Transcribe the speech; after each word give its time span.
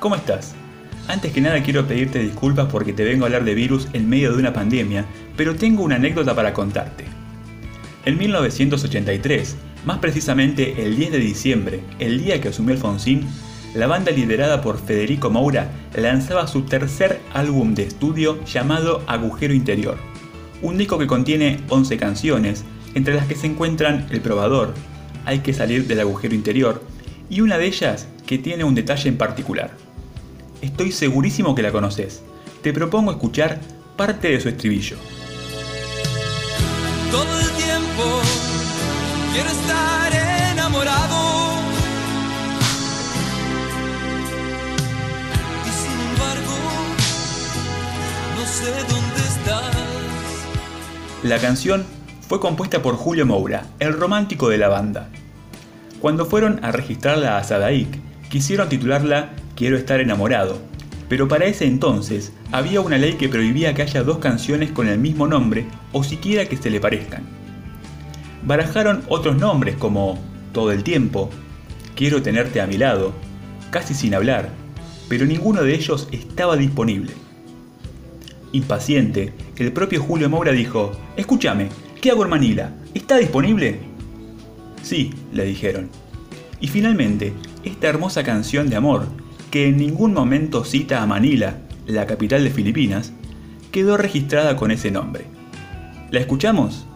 ¿cómo 0.00 0.16
estás? 0.16 0.54
Antes 1.08 1.30
que 1.32 1.42
nada 1.42 1.62
quiero 1.62 1.86
pedirte 1.86 2.20
disculpas 2.20 2.68
porque 2.72 2.94
te 2.94 3.04
vengo 3.04 3.24
a 3.24 3.26
hablar 3.26 3.44
de 3.44 3.54
virus 3.54 3.86
en 3.92 4.08
medio 4.08 4.32
de 4.32 4.38
una 4.38 4.54
pandemia, 4.54 5.04
pero 5.36 5.54
tengo 5.56 5.82
una 5.82 5.96
anécdota 5.96 6.34
para 6.34 6.54
contarte. 6.54 7.04
En 8.06 8.16
1983, 8.16 9.56
más 9.84 9.98
precisamente 9.98 10.82
el 10.82 10.96
10 10.96 11.12
de 11.12 11.18
diciembre, 11.18 11.80
el 11.98 12.22
día 12.22 12.40
que 12.40 12.48
asumió 12.48 12.72
Alfonsín, 12.72 13.26
la 13.74 13.86
banda 13.86 14.10
liderada 14.10 14.62
por 14.62 14.78
Federico 14.78 15.28
Moura 15.28 15.70
lanzaba 15.94 16.46
su 16.46 16.62
tercer 16.62 17.20
álbum 17.34 17.74
de 17.74 17.82
estudio 17.82 18.42
llamado 18.46 19.02
Agujero 19.06 19.52
Interior, 19.52 19.98
un 20.62 20.78
disco 20.78 20.98
que 20.98 21.06
contiene 21.06 21.60
11 21.68 21.98
canciones, 21.98 22.64
entre 22.94 23.14
las 23.14 23.26
que 23.26 23.36
se 23.36 23.48
encuentran 23.48 24.06
El 24.10 24.22
Probador, 24.22 24.72
Hay 25.26 25.40
que 25.40 25.52
salir 25.52 25.86
del 25.86 26.00
agujero 26.00 26.34
interior, 26.34 26.82
y 27.28 27.42
una 27.42 27.58
de 27.58 27.66
ellas 27.66 28.08
que 28.32 28.38
tiene 28.38 28.64
un 28.64 28.74
detalle 28.74 29.10
en 29.10 29.18
particular. 29.18 29.72
Estoy 30.62 30.90
segurísimo 30.90 31.54
que 31.54 31.60
la 31.60 31.70
conoces. 31.70 32.22
Te 32.62 32.72
propongo 32.72 33.10
escuchar 33.10 33.60
parte 33.94 34.28
de 34.30 34.40
su 34.40 34.48
estribillo. 34.48 34.96
Todo 37.10 37.40
el 37.40 37.50
tiempo 37.50 38.22
quiero 39.34 39.50
estar 39.50 40.50
enamorado. 40.50 41.58
Y 45.66 45.70
sin 45.82 46.00
embargo, 46.08 46.56
no 48.38 48.46
sé 48.46 48.72
dónde 48.88 49.20
estás. 49.28 49.76
La 51.22 51.38
canción 51.38 51.84
fue 52.26 52.40
compuesta 52.40 52.80
por 52.80 52.96
Julio 52.96 53.26
Moura, 53.26 53.66
el 53.78 53.92
romántico 53.92 54.48
de 54.48 54.56
la 54.56 54.68
banda. 54.68 55.10
Cuando 56.00 56.24
fueron 56.24 56.64
a 56.64 56.72
registrarla 56.72 57.36
a 57.36 57.44
Sadaic, 57.44 58.11
quisieron 58.32 58.70
titularla 58.70 59.34
Quiero 59.54 59.76
estar 59.76 60.00
enamorado, 60.00 60.58
pero 61.10 61.28
para 61.28 61.44
ese 61.44 61.66
entonces 61.66 62.32
había 62.50 62.80
una 62.80 62.96
ley 62.96 63.12
que 63.12 63.28
prohibía 63.28 63.74
que 63.74 63.82
haya 63.82 64.02
dos 64.02 64.18
canciones 64.18 64.72
con 64.72 64.88
el 64.88 64.98
mismo 64.98 65.26
nombre 65.26 65.66
o 65.92 66.02
siquiera 66.02 66.46
que 66.46 66.56
se 66.56 66.70
le 66.70 66.80
parezcan. 66.80 67.24
Barajaron 68.42 69.04
otros 69.08 69.36
nombres 69.36 69.76
como 69.76 70.18
Todo 70.54 70.72
el 70.72 70.82
tiempo, 70.82 71.28
Quiero 71.94 72.22
tenerte 72.22 72.62
a 72.62 72.66
mi 72.66 72.78
lado, 72.78 73.12
Casi 73.70 73.92
sin 73.92 74.14
hablar, 74.14 74.48
pero 75.10 75.26
ninguno 75.26 75.62
de 75.62 75.74
ellos 75.74 76.08
estaba 76.10 76.56
disponible. 76.56 77.12
Impaciente, 78.52 79.34
el 79.58 79.72
propio 79.72 80.02
Julio 80.02 80.30
Moura 80.30 80.52
dijo, 80.52 80.92
Escúchame, 81.18 81.68
¿qué 82.00 82.10
hago 82.10 82.24
en 82.24 82.30
Manila? 82.30 82.72
¿Está 82.94 83.18
disponible? 83.18 83.80
Sí, 84.82 85.12
le 85.34 85.44
dijeron. 85.44 85.90
Y 86.62 86.68
finalmente, 86.68 87.34
esta 87.64 87.88
hermosa 87.88 88.22
canción 88.22 88.70
de 88.70 88.76
amor, 88.76 89.08
que 89.50 89.66
en 89.66 89.76
ningún 89.76 90.14
momento 90.14 90.64
cita 90.64 91.02
a 91.02 91.06
Manila, 91.06 91.58
la 91.86 92.06
capital 92.06 92.44
de 92.44 92.50
Filipinas, 92.50 93.12
quedó 93.72 93.96
registrada 93.96 94.54
con 94.56 94.70
ese 94.70 94.92
nombre. 94.92 95.24
¿La 96.12 96.20
escuchamos? 96.20 96.86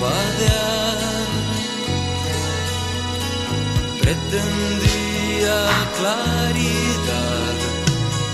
Parpadear. 0.00 1.26
Pretendía 4.00 5.58
claridad, 5.98 7.56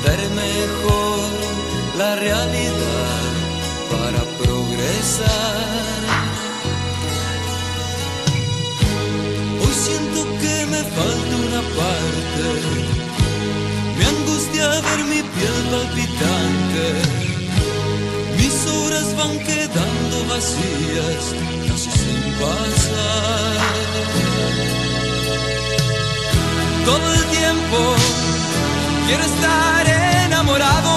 ver 0.04 0.20
mejor 0.30 1.30
la 1.98 2.16
realidad 2.16 3.30
para 3.90 4.20
progresar. 4.42 5.30
Hoy 9.60 9.74
siento 9.86 10.20
que 10.40 10.66
me 10.66 10.82
falta 10.96 11.36
una 11.48 11.62
parte. 11.80 12.46
Me 13.98 14.04
angustia 14.06 14.68
ver 14.68 15.04
mi 15.04 15.22
piel 15.34 15.58
palpitante. 15.70 16.84
Mis 18.36 18.66
horas 18.66 19.16
van 19.16 19.38
quedando 19.38 19.81
vacías, 20.42 21.24
casi 21.68 21.90
sin 21.90 22.22
pasar. 22.40 23.58
Todo 26.84 27.14
el 27.14 27.24
tiempo 27.38 27.78
quiero 29.06 29.24
estar 29.24 29.86
enamorado. 30.26 30.92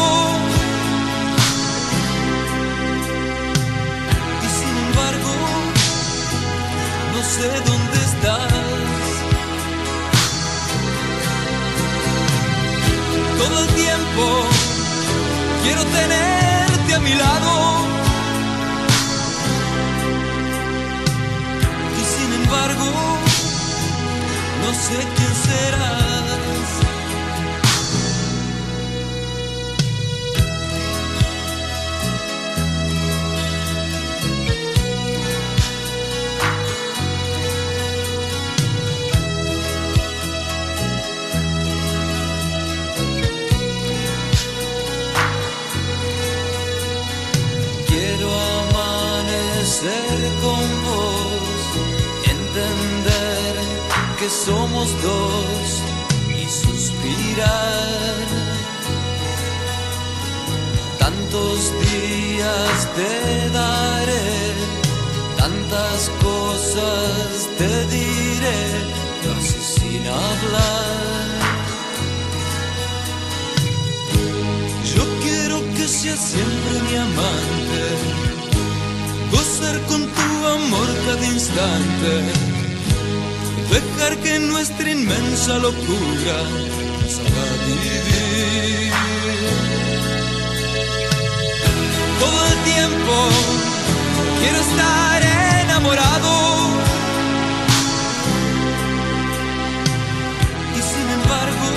Y 4.45 4.47
sin 4.57 4.75
embargo, 4.87 5.33
no 7.13 7.21
sé 7.35 7.49
dónde 7.69 7.97
estás. 8.09 8.53
Todo 13.41 13.59
el 13.63 13.67
tiempo 13.83 14.25
quiero 15.63 15.83
tenerte 15.85 16.93
a 16.95 16.99
mi 16.99 17.13
lado. 17.13 17.84
Quiero 47.87 48.29
amanecer 48.61 50.19
con 50.41 50.65
vos, 50.85 51.59
entender 52.29 52.94
somos 54.29 54.89
dos 55.03 55.81
y 56.29 56.45
suspirar. 56.49 58.15
Tantos 60.97 61.71
días 61.81 62.87
te 62.95 63.49
daré, 63.49 64.53
tantas 65.37 66.09
cosas 66.21 67.49
te 67.57 67.85
diré, 67.87 68.61
casi 69.23 69.59
sin 69.75 70.07
hablar. 70.07 71.25
Yo 74.95 75.03
quiero 75.21 75.57
que 75.75 75.87
seas 75.87 76.19
siempre 76.19 76.73
mi 76.89 76.95
amante, 76.95 77.83
gozar 79.31 79.79
con 79.85 80.01
tu 80.07 80.47
amor 80.47 80.87
cada 81.05 81.25
instante, 81.25 82.54
dejar 83.75 84.17
que 84.23 84.39
nuestra 84.39 84.89
inmensa 84.89 85.57
locura 85.57 86.37
nos 87.01 87.13
haga 87.25 87.47
vivir. 87.67 88.91
Todo 92.23 92.39
el 92.51 92.57
tiempo 92.73 93.15
quiero 94.39 94.59
estar 94.67 95.19
enamorado. 95.63 96.31
Y 100.77 100.81
sin 100.91 101.07
embargo, 101.17 101.69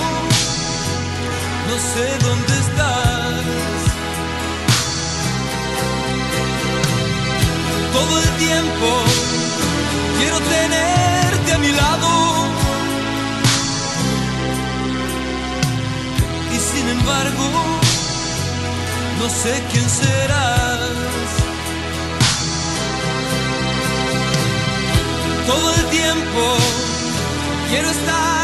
no 1.67 1.75
sé 1.91 2.05
dónde 2.27 2.53
estás. 2.65 3.79
Todo 7.97 8.13
el 8.25 8.29
tiempo 8.47 8.89
quiero 10.17 10.37
tenerte 10.39 10.79
a 10.85 10.88
mi 11.59 11.71
lado. 11.71 12.09
Y 16.55 16.57
sin 16.59 16.89
embargo, 16.89 17.45
no 19.19 19.29
sé 19.29 19.63
quién 19.71 19.89
serás. 19.89 20.79
Todo 25.47 25.73
el 25.75 25.85
tiempo 25.89 26.57
quiero 27.69 27.89
estar 27.89 28.39